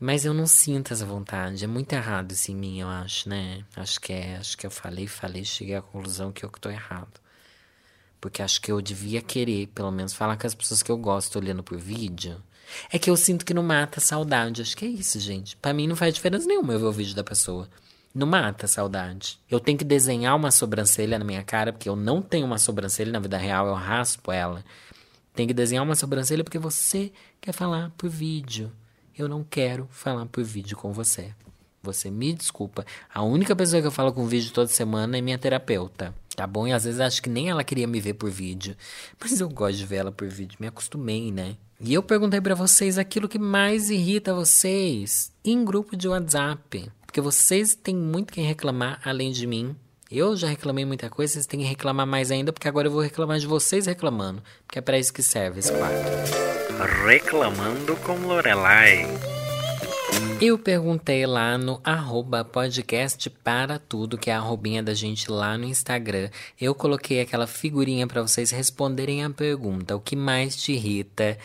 [0.00, 1.64] Mas eu não sinto essa vontade.
[1.64, 3.64] É muito errado isso em mim, eu acho, né?
[3.74, 4.36] Acho que é.
[4.36, 7.20] Acho que eu falei, falei, cheguei à conclusão que eu que tô errado.
[8.20, 11.36] Porque acho que eu devia querer, pelo menos, falar com as pessoas que eu gosto
[11.38, 12.40] olhando por vídeo.
[12.92, 14.62] É que eu sinto que não mata a saudade.
[14.62, 15.56] Acho que é isso, gente.
[15.56, 17.68] Para mim não faz diferença nenhuma eu ver o vídeo da pessoa.
[18.16, 19.38] Não mata a saudade.
[19.46, 23.12] Eu tenho que desenhar uma sobrancelha na minha cara, porque eu não tenho uma sobrancelha
[23.12, 24.64] na vida real, eu raspo ela.
[25.34, 28.72] Tem que desenhar uma sobrancelha porque você quer falar por vídeo.
[29.14, 31.34] Eu não quero falar por vídeo com você.
[31.82, 32.86] Você me desculpa.
[33.12, 36.14] A única pessoa que eu falo com vídeo toda semana é minha terapeuta.
[36.34, 36.66] Tá bom?
[36.66, 38.74] E às vezes acho que nem ela queria me ver por vídeo.
[39.20, 40.56] Mas eu gosto de ver ela por vídeo.
[40.58, 41.54] Me acostumei, né?
[41.78, 46.90] E eu perguntei para vocês aquilo que mais irrita vocês em grupo de WhatsApp.
[47.16, 49.74] Porque vocês têm muito quem reclamar além de mim.
[50.10, 53.00] Eu já reclamei muita coisa, vocês têm que reclamar mais ainda, porque agora eu vou
[53.00, 54.42] reclamar de vocês reclamando.
[54.66, 55.96] Porque é para isso que serve esse quadro.
[57.06, 59.06] Reclamando com Lorelai.
[60.40, 65.56] Eu perguntei lá no arroba podcast para tudo, que é a arrobinha da gente lá
[65.56, 66.28] no Instagram.
[66.60, 71.38] Eu coloquei aquela figurinha para vocês responderem a pergunta: o que mais te irrita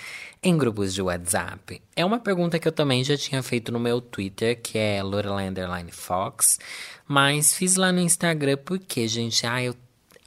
[0.43, 1.81] em grupos de WhatsApp?
[1.95, 5.51] É uma pergunta que eu também já tinha feito no meu Twitter, que é Lorelai
[5.91, 6.59] Fox,
[7.07, 9.75] mas fiz lá no Instagram porque, gente, ah, eu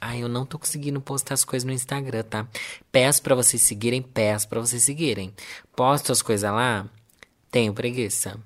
[0.01, 2.47] Ai, eu não tô conseguindo postar as coisas no Instagram, tá?
[2.91, 5.33] Peço para vocês seguirem, peço para vocês seguirem.
[5.75, 6.87] Posto as coisas lá,
[7.55, 8.37] tenho preguiça.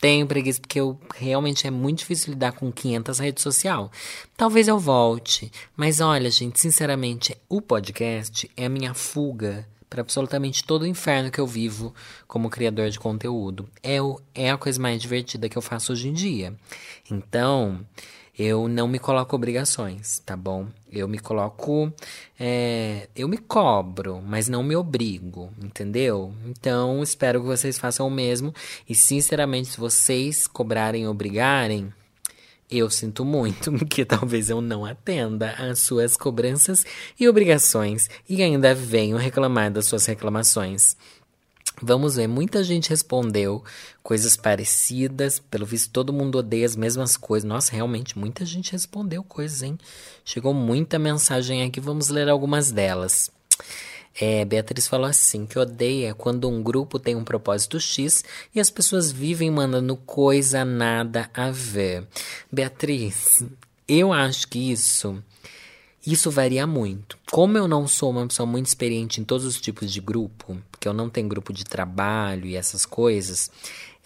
[0.00, 3.90] Tenho preguiça porque eu realmente é muito difícil lidar com 500 redes sociais.
[4.38, 10.64] Talvez eu volte, mas olha, gente, sinceramente, o podcast é a minha fuga para absolutamente
[10.64, 11.94] todo o inferno que eu vivo
[12.26, 13.68] como criador de conteúdo.
[13.82, 16.54] É, o, é a coisa mais divertida que eu faço hoje em dia.
[17.10, 17.86] Então,
[18.38, 20.68] eu não me coloco obrigações, tá bom?
[21.00, 21.92] Eu me coloco.
[22.38, 26.32] É, eu me cobro, mas não me obrigo, entendeu?
[26.46, 28.54] Então, espero que vocês façam o mesmo.
[28.88, 31.92] E, sinceramente, se vocês cobrarem e obrigarem,
[32.70, 36.84] eu sinto muito, porque talvez eu não atenda às suas cobranças
[37.18, 40.96] e obrigações e ainda venho reclamar das suas reclamações.
[41.82, 43.62] Vamos ver, muita gente respondeu
[44.02, 45.38] coisas parecidas.
[45.38, 47.48] Pelo visto, todo mundo odeia as mesmas coisas.
[47.48, 49.78] Nossa, realmente, muita gente respondeu coisas, hein?
[50.24, 53.30] Chegou muita mensagem aqui, vamos ler algumas delas.
[54.20, 58.70] É, Beatriz falou assim: que odeia quando um grupo tem um propósito X e as
[58.70, 62.06] pessoas vivem mandando coisa nada a ver.
[62.50, 63.44] Beatriz,
[63.88, 65.20] eu acho que isso
[66.06, 67.18] isso varia muito.
[67.30, 70.86] Como eu não sou uma pessoa muito experiente em todos os tipos de grupo, porque
[70.86, 73.50] eu não tenho grupo de trabalho e essas coisas,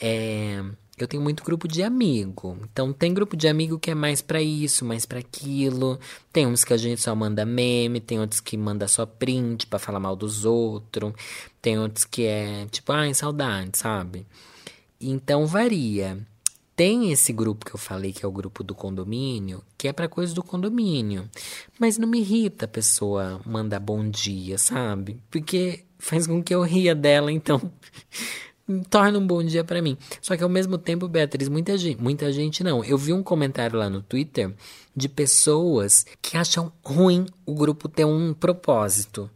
[0.01, 0.63] é,
[0.97, 2.57] eu tenho muito grupo de amigo.
[2.71, 5.99] Então tem grupo de amigo que é mais para isso, mais para aquilo.
[6.33, 9.79] Tem uns que a gente só manda meme, tem outros que manda só print para
[9.79, 11.13] falar mal dos outros.
[11.61, 14.27] Tem outros que é tipo, ai, saudade, sabe?
[15.01, 16.19] Então varia.
[16.79, 20.07] Tem esse grupo que eu falei, que é o grupo do condomínio, que é para
[20.07, 21.29] coisa do condomínio.
[21.77, 25.21] Mas não me irrita a pessoa mandar bom dia, sabe?
[25.29, 27.61] Porque faz com que eu ria dela, então
[28.89, 29.99] torna um bom dia para mim.
[30.23, 32.85] Só que ao mesmo tempo, Beatriz, muita gente, muita gente não.
[32.85, 34.55] Eu vi um comentário lá no Twitter
[34.95, 39.29] de pessoas que acham ruim o grupo ter um propósito.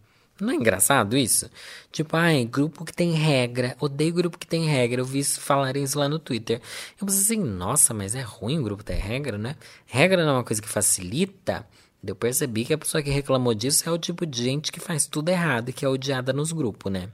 [0.42, 1.48] Não é engraçado isso?
[1.92, 3.76] Tipo, ai, grupo que tem regra.
[3.78, 5.00] Odeio grupo que tem regra.
[5.00, 6.60] Eu vi falarem isso lá no Twitter.
[7.00, 9.54] Eu pensei assim, nossa, mas é ruim o grupo ter regra, né?
[9.86, 11.64] Regra não é uma coisa que facilita.
[12.04, 15.06] Eu percebi que a pessoa que reclamou disso é o tipo de gente que faz
[15.06, 17.08] tudo errado e que é odiada nos grupos, né?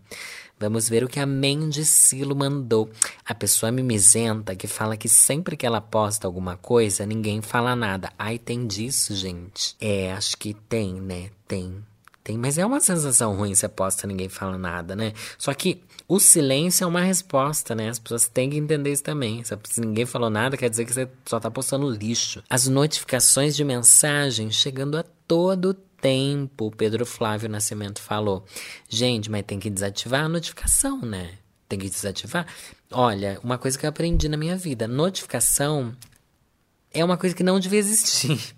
[0.59, 2.91] Vamos ver o que a Mendicilo mandou.
[3.27, 8.11] A pessoa mimizenta que fala que sempre que ela posta alguma coisa, ninguém fala nada.
[8.19, 9.77] Ai, tem disso, gente.
[9.79, 11.31] É, acho que tem, né?
[11.47, 11.85] Tem.
[12.29, 15.15] Tem, mas é uma sensação ruim você posta e ninguém fala nada, né?
[15.39, 17.89] Só que o silêncio é uma resposta, né?
[17.89, 19.43] As pessoas têm que entender isso também.
[19.43, 22.45] Se ninguém falou nada, quer dizer que você só tá postando lixo.
[22.51, 28.45] As notificações de mensagem chegando a todo tempo, Pedro Flávio Nascimento falou.
[28.91, 31.31] Gente, mas tem que desativar a notificação, né?
[31.67, 32.47] Tem que desativar.
[32.91, 35.97] Olha, uma coisa que eu aprendi na minha vida: notificação
[36.93, 38.39] é uma coisa que não devia existir.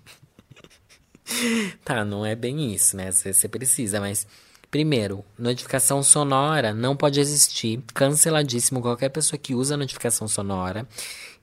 [1.83, 3.11] tá, não é bem isso, né?
[3.11, 4.27] Você precisa, mas.
[4.69, 7.83] Primeiro, notificação sonora não pode existir.
[7.93, 10.87] Canceladíssimo qualquer pessoa que usa notificação sonora.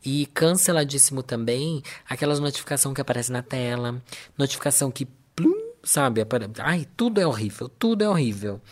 [0.02, 4.00] E canceladíssimo também aquelas notificações que aparecem na tela,
[4.38, 6.22] notificação que plum, sabe?
[6.60, 8.62] Ai, tudo é horrível, tudo é horrível.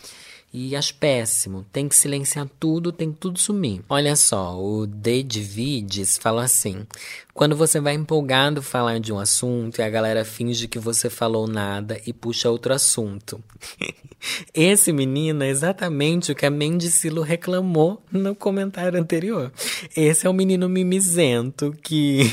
[0.52, 1.66] E acho péssimo.
[1.72, 3.82] Tem que silenciar tudo, tem que tudo sumir.
[3.88, 6.86] Olha só, o Dedivides falou assim:
[7.34, 11.46] quando você vai empolgado falar de um assunto e a galera finge que você falou
[11.46, 13.42] nada e puxa outro assunto.
[14.54, 19.52] Esse menino é exatamente o que a Mendicilo reclamou no comentário anterior.
[19.94, 22.32] Esse é o menino mimizento que.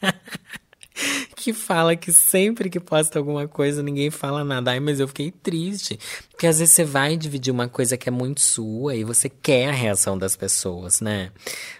[1.40, 4.70] que fala que sempre que posta alguma coisa ninguém fala nada.
[4.70, 5.98] Ai, mas eu fiquei triste.
[6.30, 9.68] Porque às vezes você vai dividir uma coisa que é muito sua e você quer
[9.68, 11.30] a reação das pessoas, né?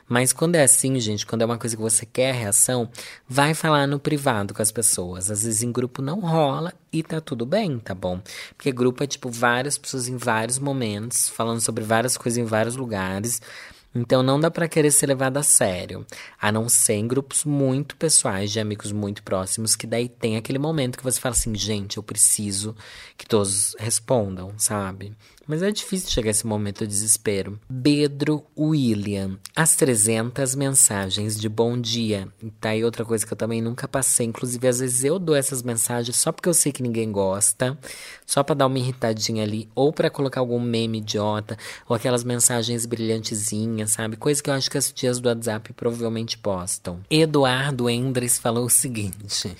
[0.09, 2.91] Mas quando é assim, gente, quando é uma coisa que você quer a reação,
[3.29, 5.31] vai falar no privado com as pessoas.
[5.31, 8.21] Às vezes em grupo não rola e tá tudo bem, tá bom?
[8.57, 12.77] Porque grupo é tipo várias pessoas em vários momentos, falando sobre várias coisas em vários
[12.77, 13.41] lugares.
[13.95, 16.07] Então não dá para querer ser levado a sério,
[16.41, 20.59] a não ser em grupos muito pessoais, de amigos muito próximos, que daí tem aquele
[20.59, 22.77] momento que você fala assim, gente, eu preciso
[23.17, 25.13] que todos respondam, sabe?
[25.47, 27.59] Mas é difícil chegar esse momento de desespero.
[27.83, 32.29] Pedro William, as 300 mensagens de bom dia.
[32.43, 34.27] E tá aí outra coisa que eu também nunca passei.
[34.27, 37.77] Inclusive, às vezes eu dou essas mensagens só porque eu sei que ninguém gosta,
[38.25, 42.87] só para dar uma irritadinha ali, ou para colocar algum meme idiota, ou aquelas mensagens
[42.87, 44.17] brilhantezinhas, sabe?
[44.17, 47.01] Coisa que eu acho que as tias do WhatsApp provavelmente postam.
[47.11, 49.57] Eduardo Endres falou o seguinte.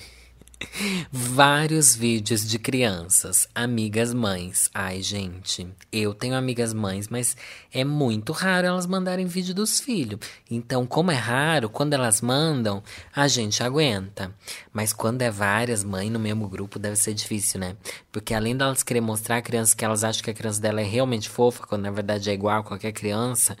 [1.11, 4.69] Vários vídeos de crianças, amigas mães.
[4.73, 7.35] Ai, gente, eu tenho amigas mães, mas
[7.73, 10.19] é muito raro elas mandarem vídeo dos filhos.
[10.49, 12.83] Então, como é raro, quando elas mandam,
[13.15, 14.33] a gente aguenta.
[14.73, 17.75] Mas quando é várias mães no mesmo grupo, deve ser difícil, né?
[18.11, 20.83] Porque além delas querer mostrar a criança que elas acham que a criança dela é
[20.83, 23.57] realmente fofa, quando na verdade é igual a qualquer criança.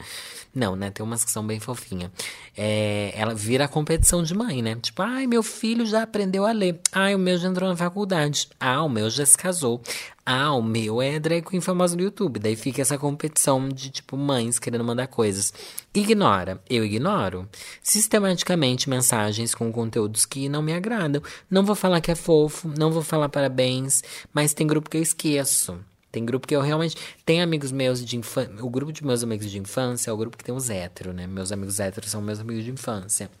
[0.53, 0.89] Não, né?
[0.89, 2.11] Tem umas que são bem fofinhas.
[2.57, 4.75] É, ela vira competição de mãe, né?
[4.81, 6.79] Tipo, ai, meu filho já aprendeu a ler.
[6.91, 8.49] Ai, o meu já entrou na faculdade.
[8.59, 9.81] Ah, o meu já se casou.
[10.23, 12.39] Ah, o meu é drag queen famoso no YouTube.
[12.39, 15.51] Daí fica essa competição de, tipo, mães querendo mandar coisas.
[15.93, 16.61] Ignora.
[16.69, 17.49] Eu ignoro.
[17.81, 21.23] Sistematicamente mensagens com conteúdos que não me agradam.
[21.49, 25.01] Não vou falar que é fofo, não vou falar parabéns, mas tem grupo que eu
[25.01, 25.79] esqueço.
[26.11, 26.95] Tem grupo que eu realmente.
[27.25, 28.53] Tem amigos meus de infância.
[28.63, 31.25] O grupo de meus amigos de infância é o grupo que tem os héteros, né?
[31.25, 33.31] Meus amigos héteros são meus amigos de infância.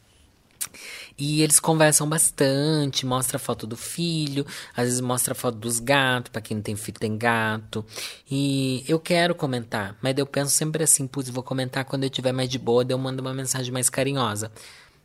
[1.23, 4.43] E eles conversam bastante, mostra a foto do filho,
[4.75, 7.85] às vezes mostra a foto dos gatos, para quem não tem filho tem gato.
[8.29, 12.31] E eu quero comentar, mas eu penso sempre assim, putz, vou comentar quando eu estiver
[12.31, 14.51] mais de boa, daí eu mando uma mensagem mais carinhosa.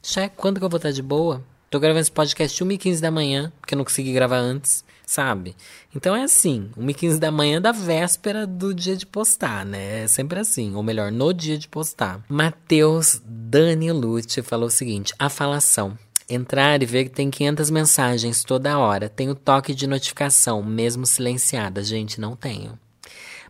[0.02, 1.44] Já quando que eu vou estar de boa?
[1.68, 5.54] Tô gravando esse podcast 1h15 da manhã, porque eu não consegui gravar antes sabe?
[5.94, 10.02] Então é assim, 1h15 da manhã da véspera do dia de postar, né?
[10.02, 12.24] É sempre assim, ou melhor, no dia de postar.
[12.28, 15.96] Matheus Dani Lute falou o seguinte: a falação.
[16.28, 19.08] Entrar e ver que tem 500 mensagens toda hora.
[19.08, 21.82] Tem o toque de notificação, mesmo silenciada.
[21.84, 22.78] Gente, não tenho.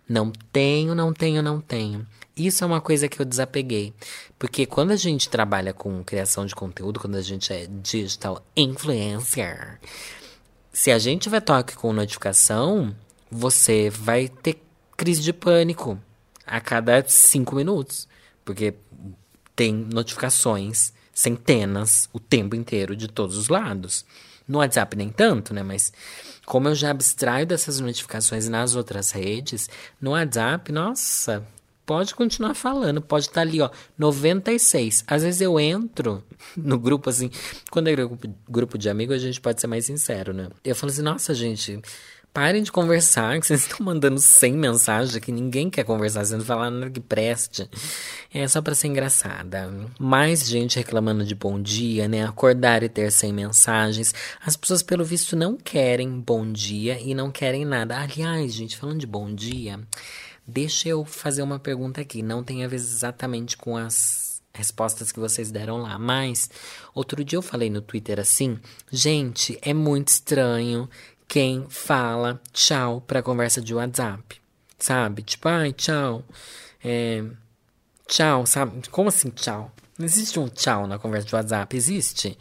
[0.09, 2.07] Não tenho, não tenho, não tenho.
[2.37, 3.95] Isso é uma coisa que eu desapeguei.
[4.39, 9.81] Porque quando a gente trabalha com criação de conteúdo, quando a gente é digital influencer,
[10.71, 12.95] se a gente tiver toque com notificação,
[13.31, 14.63] você vai ter
[14.97, 15.99] crise de pânico
[16.47, 18.07] a cada cinco minutos.
[18.45, 18.75] Porque
[19.57, 24.05] tem notificações, centenas, o tempo inteiro, de todos os lados.
[24.47, 25.63] No WhatsApp nem tanto, né?
[25.63, 25.93] Mas
[26.45, 31.43] como eu já abstraio dessas notificações nas outras redes, no WhatsApp, nossa,
[31.87, 35.05] pode continuar falando, pode estar tá ali, ó, 96.
[35.07, 36.23] Às vezes eu entro
[36.55, 37.31] no grupo assim,
[37.71, 40.51] quando é grupo, grupo de amigos, a gente pode ser mais sincero, né?
[40.63, 41.81] Eu falo assim, nossa, gente,
[42.37, 46.45] parem de conversar, que vocês estão mandando 100 mensagens que ninguém quer conversar, vocês não
[46.45, 47.67] falar nada que preste.
[48.33, 49.73] É só para ser engraçada.
[49.99, 52.27] Mais gente reclamando de bom dia, né?
[52.27, 54.15] Acordar e ter 100 mensagens.
[54.45, 57.99] As pessoas, pelo visto, não querem bom dia e não querem nada.
[57.99, 59.81] Aliás, gente, falando de bom dia,
[60.49, 65.19] Deixa eu fazer uma pergunta aqui, não tem a ver exatamente com as respostas que
[65.19, 66.49] vocês deram lá, mas
[66.95, 68.57] outro dia eu falei no Twitter assim,
[68.91, 70.89] gente, é muito estranho
[71.29, 74.41] quem fala tchau pra conversa de WhatsApp,
[74.79, 75.23] sabe?
[75.23, 76.25] Tipo, ai, tchau,
[76.85, 77.25] é,
[78.07, 78.89] tchau, sabe?
[78.91, 79.71] Como assim tchau?
[79.99, 82.39] Não existe um tchau na conversa de WhatsApp, existe?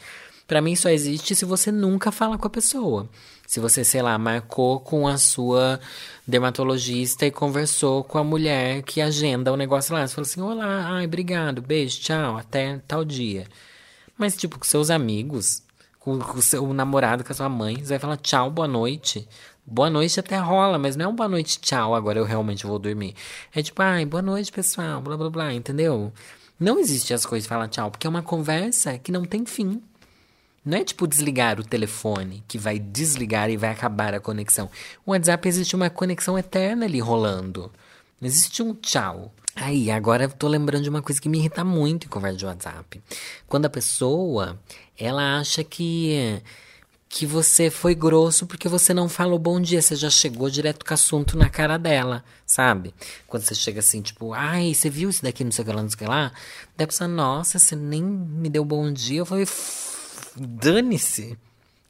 [0.47, 3.09] Para mim só existe se você nunca fala com a pessoa.
[3.47, 5.79] Se você, sei lá, marcou com a sua
[6.27, 10.05] dermatologista e conversou com a mulher que agenda o negócio lá.
[10.05, 13.47] Você falou assim: Olá, ai, obrigado, beijo, tchau, até tal dia.
[14.17, 15.61] Mas, tipo, com seus amigos,
[16.05, 19.27] com, com o seu namorado, com a sua mãe, você vai falar tchau, boa noite.
[19.65, 22.77] Boa noite até rola, mas não é um boa noite, tchau, agora eu realmente vou
[22.77, 23.15] dormir.
[23.51, 26.13] É tipo, ai, boa noite, pessoal, blá blá blá, entendeu?
[26.59, 29.81] Não existe as coisas falar tchau, porque é uma conversa que não tem fim.
[30.63, 34.69] Não é tipo desligar o telefone, que vai desligar e vai acabar a conexão.
[35.03, 37.71] O WhatsApp existe uma conexão eterna ali rolando.
[38.21, 39.33] Existe um tchau.
[39.55, 42.45] Aí, agora eu tô lembrando de uma coisa que me irrita muito em conversa de
[42.45, 43.01] WhatsApp.
[43.47, 44.59] Quando a pessoa,
[44.97, 46.41] ela acha que
[47.07, 50.91] que você foi grosso porque você não falou bom dia, você já chegou direto com
[50.91, 52.93] o assunto na cara dela, sabe?
[53.25, 55.81] Quando você chega assim, tipo, ai, você viu isso daqui, não sei o que lá,
[55.81, 56.33] não sei o que lá.
[56.75, 59.19] Daí a pessoa, nossa, você nem me deu bom dia.
[59.19, 59.47] Eu falei,
[60.35, 61.37] dane-se.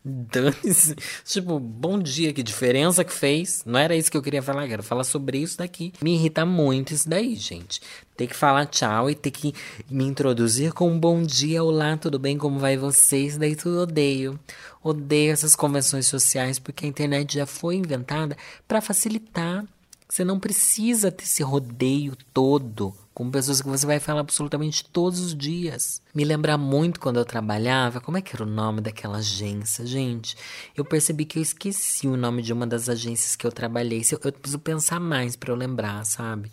[0.32, 0.96] Dane-se.
[1.24, 3.64] Tipo, bom dia, que diferença que fez.
[3.66, 5.92] Não era isso que eu queria falar, quero falar sobre isso daqui.
[6.00, 7.82] Me irrita muito isso daí, gente.
[8.16, 9.52] Ter que falar tchau e ter que
[9.90, 13.36] me introduzir com um bom dia, olá, tudo bem, como vai vocês?
[13.36, 14.40] Daí tudo odeio.
[14.84, 18.38] Odeio essas convenções sociais porque a internet já foi inventada
[18.68, 19.66] para facilitar.
[20.08, 25.22] Você não precisa ter esse rodeio todo com pessoas que você vai falar absolutamente todos
[25.22, 26.02] os dias.
[26.14, 30.36] Me lembra muito quando eu trabalhava, como é que era o nome daquela agência, gente?
[30.76, 34.02] Eu percebi que eu esqueci o nome de uma das agências que eu trabalhei.
[34.12, 36.52] Eu, eu preciso pensar mais para eu lembrar, sabe?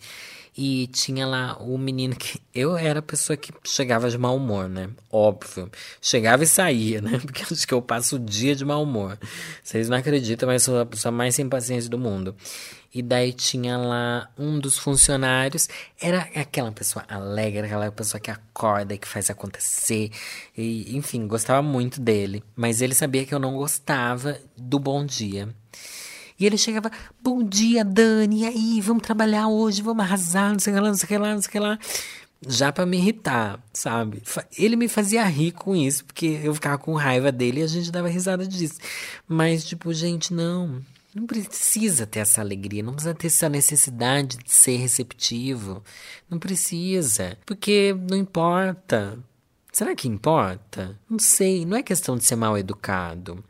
[0.56, 2.40] E tinha lá o menino que.
[2.54, 4.90] Eu era a pessoa que chegava de mau humor, né?
[5.10, 5.70] Óbvio.
[6.02, 7.18] Chegava e saía, né?
[7.24, 9.18] Porque acho que eu passo o dia de mau humor.
[9.62, 12.36] Vocês não acreditam, mas sou a pessoa mais sem paciência do mundo.
[12.94, 15.66] E daí tinha lá um dos funcionários,
[15.98, 20.10] era aquela pessoa alegre, aquela pessoa que acorda que faz acontecer.
[20.54, 22.44] E, enfim, gostava muito dele.
[22.54, 25.48] Mas ele sabia que eu não gostava do bom dia.
[26.42, 26.90] E ele chegava,
[27.22, 31.16] bom dia, Dani, e aí, vamos trabalhar hoje, vamos arrasar, não sei lá, não sei
[31.16, 31.78] lá, não sei lá.
[32.44, 34.20] Já pra me irritar, sabe?
[34.58, 37.92] Ele me fazia rir com isso, porque eu ficava com raiva dele e a gente
[37.92, 38.80] dava risada disso.
[39.28, 40.82] Mas, tipo, gente, não.
[41.14, 45.80] Não precisa ter essa alegria, não precisa ter essa necessidade de ser receptivo.
[46.28, 47.38] Não precisa.
[47.46, 49.16] Porque não importa.
[49.72, 50.98] Será que importa?
[51.08, 51.64] Não sei.
[51.64, 53.44] Não é questão de ser mal educado.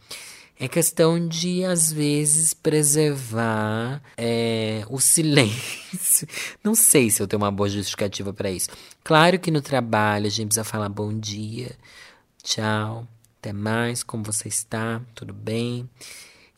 [0.63, 6.29] É questão de, às vezes, preservar é, o silêncio.
[6.63, 8.69] Não sei se eu tenho uma boa justificativa para isso.
[9.03, 11.77] Claro que no trabalho a gente precisa falar bom dia,
[12.45, 13.09] tchau,
[13.41, 15.91] até mais, como você está, tudo bem.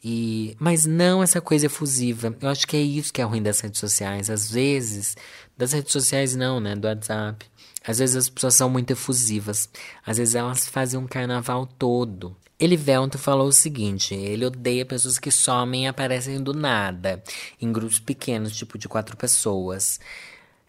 [0.05, 2.37] E, mas não essa coisa efusiva.
[2.43, 4.29] Eu acho que é isso que é ruim das redes sociais.
[4.29, 5.17] Às vezes,
[5.57, 6.77] das redes sociais não, né?
[6.77, 7.47] Do WhatsApp.
[7.83, 9.67] Às vezes as pessoas são muito efusivas.
[10.05, 12.37] Às vezes elas fazem um carnaval todo.
[12.59, 17.23] Elivelto falou o seguinte: ele odeia pessoas que somem e aparecem do nada,
[17.61, 19.99] em grupos pequenos, tipo de quatro pessoas.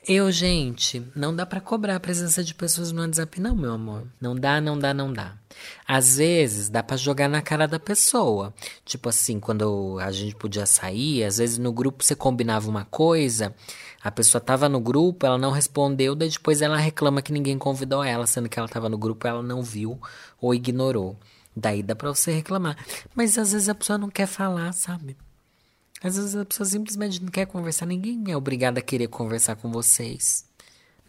[0.08, 4.08] Eu, gente, não dá para cobrar a presença de pessoas no WhatsApp, não, meu amor.
[4.22, 5.34] Não dá, não dá, não dá.
[5.88, 8.54] Às vezes dá para jogar na cara da pessoa.
[8.84, 13.56] Tipo assim, quando a gente podia sair, às vezes no grupo você combinava uma coisa,
[14.04, 18.04] a pessoa tava no grupo, ela não respondeu, daí depois ela reclama que ninguém convidou
[18.04, 20.00] ela, sendo que ela tava no grupo, ela não viu
[20.40, 21.18] ou ignorou.
[21.56, 22.78] Daí dá pra você reclamar.
[23.16, 25.16] Mas às vezes a pessoa não quer falar, sabe?
[26.04, 27.86] Às vezes a pessoa simplesmente não quer conversar.
[27.86, 30.46] Ninguém é obrigado a querer conversar com vocês.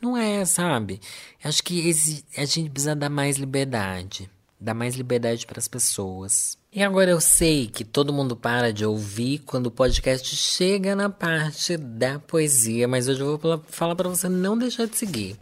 [0.01, 1.01] Não é, sabe?
[1.43, 1.91] Acho que
[2.37, 4.31] a gente precisa dar mais liberdade.
[4.61, 6.57] Dar mais liberdade para as pessoas.
[6.73, 11.09] E agora eu sei que todo mundo para de ouvir quando o podcast chega na
[11.09, 15.39] parte da poesia, mas hoje eu vou falar para você não deixar de seguir.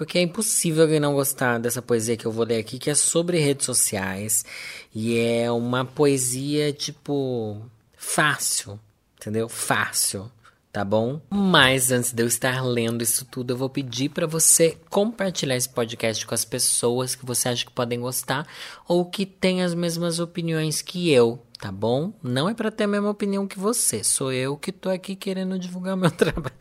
[0.00, 2.94] Porque é impossível alguém não gostar dessa poesia que eu vou ler aqui, que é
[2.94, 4.46] sobre redes sociais.
[4.94, 7.60] E é uma poesia, tipo,
[7.98, 8.80] fácil,
[9.18, 9.46] entendeu?
[9.46, 10.32] Fácil,
[10.72, 11.20] tá bom?
[11.28, 15.68] Mas antes de eu estar lendo isso tudo, eu vou pedir para você compartilhar esse
[15.68, 18.48] podcast com as pessoas que você acha que podem gostar
[18.88, 22.12] ou que têm as mesmas opiniões que eu tá bom?
[22.22, 25.58] Não é para ter a mesma opinião que você, sou eu que tô aqui querendo
[25.58, 26.54] divulgar meu trabalho.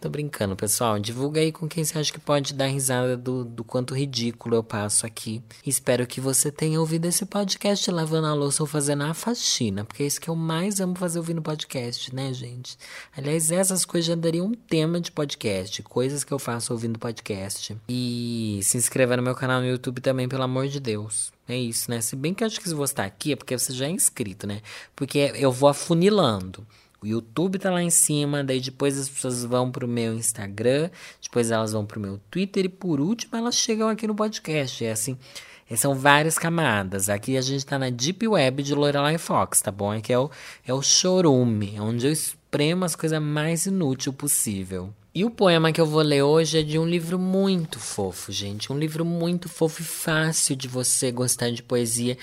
[0.00, 0.98] tô brincando, pessoal.
[0.98, 4.64] Divulga aí com quem você acha que pode dar risada do, do quanto ridículo eu
[4.64, 5.42] passo aqui.
[5.64, 10.02] Espero que você tenha ouvido esse podcast lavando a louça ou fazendo a faxina, porque
[10.02, 12.76] é isso que eu mais amo fazer ouvindo podcast, né, gente?
[13.16, 17.76] Aliás, essas coisas já dariam um tema de podcast, coisas que eu faço ouvindo podcast.
[17.88, 21.33] E se inscreva no meu canal no YouTube também, pelo amor de Deus.
[21.48, 22.00] É isso, né?
[22.00, 23.90] Se bem que eu acho que se você está aqui é porque você já é
[23.90, 24.62] inscrito, né?
[24.96, 26.66] Porque eu vou afunilando.
[27.02, 30.88] O YouTube tá lá em cima, daí depois as pessoas vão pro meu Instagram,
[31.22, 34.82] depois elas vão pro meu Twitter e por último elas chegam aqui no podcast.
[34.82, 35.18] É assim,
[35.68, 37.10] é, são várias camadas.
[37.10, 39.92] Aqui a gente tá na Deep Web de Lorelai Fox, tá bom?
[39.92, 40.30] Aqui é o,
[40.66, 44.90] é o chorume, onde eu espremo as coisas mais inúteis possível.
[45.16, 48.72] E o poema que eu vou ler hoje é de um livro muito fofo, gente.
[48.72, 52.18] Um livro muito fofo e fácil de você gostar de poesia,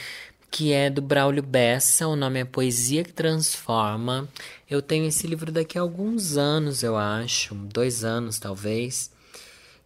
[0.51, 2.05] que é do Braulio Bessa.
[2.05, 4.27] O nome é Poesia que Transforma.
[4.69, 9.09] Eu tenho esse livro daqui a alguns anos, eu acho, dois anos talvez.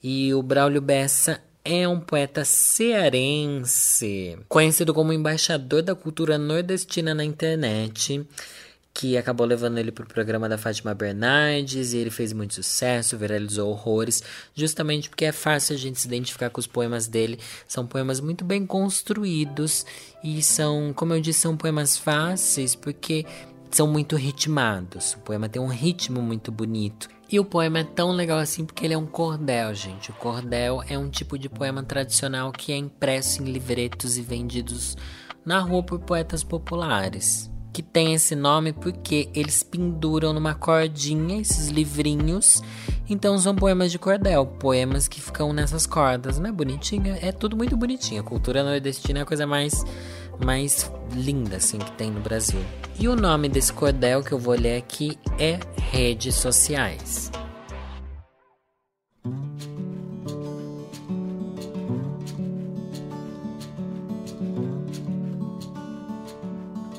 [0.02, 7.24] E o Braulio Bessa é um poeta cearense, conhecido como embaixador da cultura nordestina na
[7.24, 8.26] internet
[8.96, 13.18] que acabou levando ele para o programa da Fátima Bernardes e ele fez muito sucesso,
[13.18, 14.24] viralizou horrores,
[14.56, 17.38] justamente porque é fácil a gente se identificar com os poemas dele.
[17.68, 19.86] São poemas muito bem construídos
[20.24, 23.26] e são, como eu disse, são poemas fáceis porque
[23.70, 25.14] são muito ritmados.
[25.16, 27.10] O poema tem um ritmo muito bonito.
[27.30, 30.10] E o poema é tão legal assim porque ele é um cordel, gente.
[30.10, 34.96] O cordel é um tipo de poema tradicional que é impresso em livretos e vendidos
[35.46, 41.68] na rua por poetas populares que tem esse nome porque eles penduram numa cordinha esses
[41.68, 42.64] livrinhos.
[43.10, 46.54] Então são poemas de cordel, poemas que ficam nessas cordas, né?
[46.54, 48.22] Bonitinha, é tudo muito bonitinho.
[48.22, 49.84] A cultura nordestina é a coisa mais
[50.40, 52.62] mais linda assim que tem no Brasil.
[52.98, 55.60] E o nome desse cordel que eu vou ler aqui é
[55.92, 57.30] redes sociais.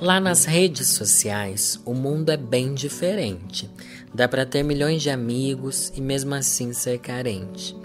[0.07, 3.69] Lá nas redes sociais, o mundo é bem diferente.
[4.15, 7.77] Dá para ter milhões de amigos e mesmo assim ser carente.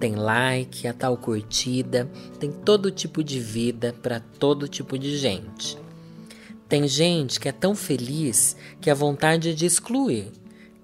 [0.00, 2.10] Tem like, a tal curtida,
[2.40, 5.78] tem todo tipo de vida para todo tipo de gente.
[6.68, 10.32] Tem gente que é tão feliz que a vontade é de excluir.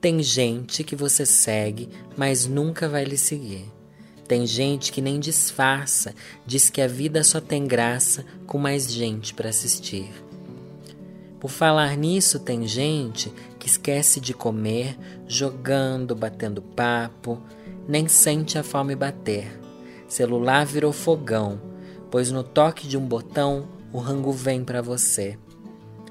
[0.01, 3.65] Tem gente que você segue, mas nunca vai lhe seguir.
[4.29, 6.15] Tem gente que nem disfarça,
[6.47, 10.09] diz que a vida só tem graça com mais gente para assistir.
[11.45, 14.97] Por falar nisso, tem gente que esquece de comer,
[15.29, 17.39] jogando, batendo papo,
[17.87, 19.61] nem sente a fome bater.
[20.09, 21.61] Celular virou fogão,
[22.11, 25.39] pois no toque de um botão o rango vem para você.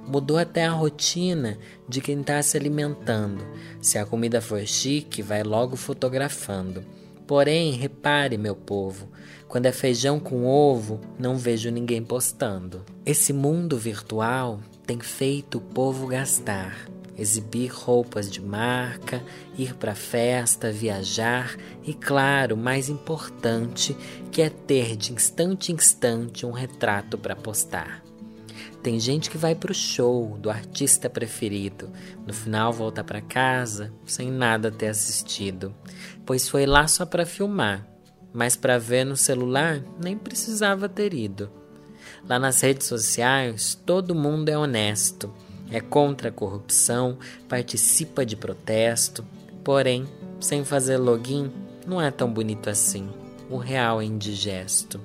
[0.05, 1.57] Mudou até a rotina
[1.89, 3.43] de quem está se alimentando.
[3.81, 6.85] Se a comida for chique, vai logo fotografando.
[7.25, 9.09] Porém, repare, meu povo,
[9.47, 12.85] quando é feijão com ovo, não vejo ninguém postando.
[13.03, 19.23] Esse mundo virtual tem feito o povo gastar, exibir roupas de marca,
[19.57, 23.95] ir para festa, viajar e, claro, mais importante,
[24.31, 28.03] que é ter de instante em instante um retrato para postar.
[28.81, 31.89] Tem gente que vai pro show do artista preferido,
[32.27, 35.73] no final volta para casa sem nada ter assistido,
[36.25, 37.87] pois foi lá só para filmar,
[38.33, 41.62] mas para ver no celular nem precisava ter ido.
[42.27, 45.33] Lá nas redes sociais, todo mundo é honesto,
[45.69, 47.17] é contra a corrupção,
[47.49, 49.25] participa de protesto,
[49.63, 50.07] porém,
[50.39, 51.51] sem fazer login,
[51.85, 53.09] não é tão bonito assim.
[53.49, 55.01] O real é indigesto.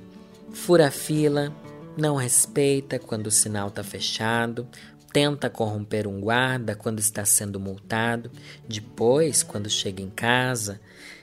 [0.52, 1.52] Fura fila,
[1.96, 4.68] não respeita quando o sinal está fechado,
[5.12, 8.30] tenta corromper um guarda quando está sendo multado,
[8.68, 10.80] depois, quando chega em casa,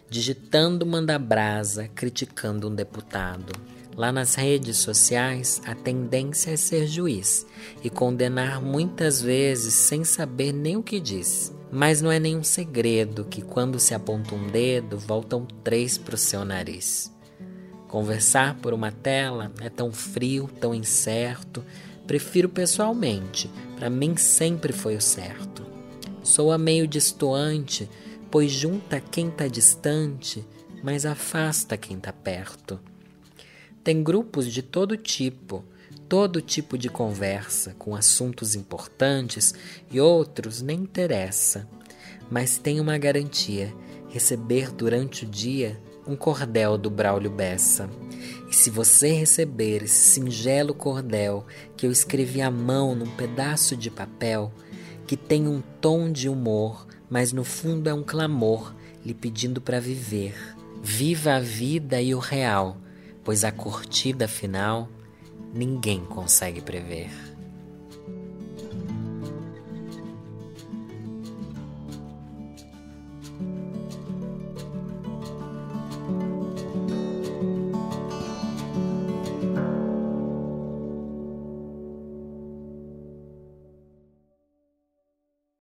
[0.10, 3.54] digitando manda brasa, criticando um deputado.
[3.98, 7.46] Lá nas redes sociais, a tendência é ser juiz
[7.82, 11.56] e condenar muitas vezes sem saber nem o que diz.
[11.72, 16.18] Mas não é nenhum segredo que quando se aponta um dedo, voltam três para o
[16.18, 17.10] seu nariz.
[17.88, 21.64] Conversar por uma tela é tão frio, tão incerto.
[22.06, 25.66] Prefiro pessoalmente, para mim sempre foi o certo.
[26.22, 27.90] Soa meio distoante,
[28.30, 30.46] pois junta quem está distante,
[30.84, 32.78] mas afasta quem está perto.
[33.86, 35.64] Tem grupos de todo tipo,
[36.10, 39.54] todo tipo de conversa, com assuntos importantes
[39.92, 41.70] e outros nem interessa.
[42.28, 43.72] Mas tem uma garantia:
[44.10, 47.88] receber durante o dia um cordel do Braulio Bessa.
[48.50, 51.46] E se você receber esse singelo cordel
[51.78, 54.52] que eu escrevi à mão num pedaço de papel,
[55.06, 58.74] que tem um tom de humor, mas no fundo é um clamor
[59.06, 60.34] lhe pedindo para viver.
[60.82, 62.78] Viva a vida e o real,
[63.26, 64.88] pois a curtida final
[65.54, 67.25] ninguém consegue prever.